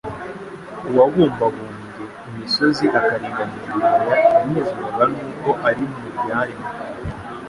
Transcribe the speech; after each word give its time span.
Uwabumbabumbye 0.89 1.85
imisozi, 2.29 2.85
akaringaniza 2.99 3.59
ibibaya 3.69 4.15
yanezezwaga 4.37 5.03
nuko 5.13 5.49
ari 5.67 5.83
mu 5.99 6.09
byaremwe, 6.19 6.67